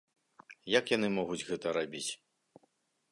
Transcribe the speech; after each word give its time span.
Як 0.79 0.85
яны 0.97 1.07
могуць 1.17 1.47
гэта 1.51 1.67
рабіць? 1.79 2.09